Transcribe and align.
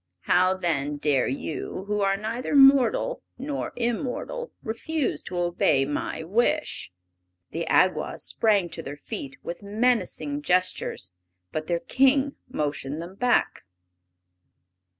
How 0.21 0.55
then 0.55 0.97
dare 0.97 1.27
you, 1.27 1.83
who 1.85 2.01
are 2.01 2.17
neither 2.17 2.55
mortal 2.55 3.21
nor 3.37 3.71
immortal, 3.75 4.51
refuse 4.63 5.21
to 5.21 5.37
obey 5.37 5.85
my 5.85 6.23
wish?" 6.23 6.91
The 7.51 7.67
Awgwas 7.69 8.23
sprang 8.23 8.67
to 8.69 8.81
their 8.81 8.97
feet 8.97 9.37
with 9.43 9.61
menacing 9.61 10.41
gestures, 10.41 11.11
but 11.51 11.67
their 11.67 11.81
King 11.81 12.33
motioned 12.49 12.99
them 12.99 13.13
back. 13.13 13.61